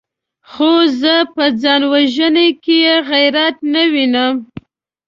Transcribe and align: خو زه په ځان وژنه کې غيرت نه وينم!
خو 0.49 0.71
زه 1.01 1.13
په 1.35 1.43
ځان 1.61 1.81
وژنه 1.91 2.47
کې 2.63 2.79
غيرت 3.09 3.57
نه 3.73 3.83
وينم! 3.91 4.35